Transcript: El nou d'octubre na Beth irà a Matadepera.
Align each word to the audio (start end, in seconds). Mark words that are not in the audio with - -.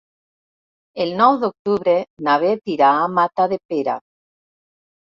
El 1.05 1.13
nou 1.19 1.37
d'octubre 1.43 1.95
na 2.31 2.39
Beth 2.47 2.75
irà 2.79 2.91
a 2.97 3.07
Matadepera. 3.21 4.03